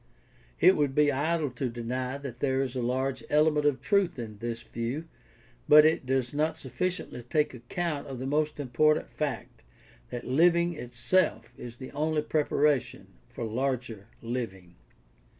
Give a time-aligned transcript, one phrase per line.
[0.59, 4.39] It would be idle to deny that there is a large element of truth in
[4.39, 5.07] this view,
[5.69, 9.61] but it does not sufficiently take account of the most important fact
[10.09, 14.73] that living itself is the only preparation for larger living.